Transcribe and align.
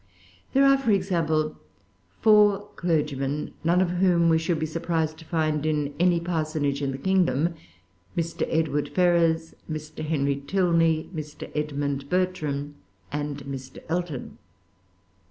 There 0.53 0.65
are, 0.65 0.79
for 0.79 0.89
example, 0.89 1.59
four 2.21 2.69
clergymen, 2.75 3.53
none 3.63 3.81
of 3.81 3.91
whom 4.01 4.29
we 4.29 4.39
should 4.39 4.57
be 4.57 4.65
surprised 4.65 5.19
to 5.19 5.25
find 5.25 5.63
in 5.63 5.93
any 5.99 6.19
parsonage 6.19 6.81
in 6.81 6.91
the 6.91 6.97
kingdom, 6.97 7.53
Mr. 8.17 8.47
Edward 8.49 8.89
Ferrars, 8.95 9.53
Mr. 9.69 10.03
Henry 10.03 10.37
Tilney, 10.47 11.07
Mr. 11.13 11.51
Edmund 11.53 12.09
Bertram, 12.09 12.77
and 13.11 13.43
Mr. 13.43 13.77
Elton. 13.89 14.39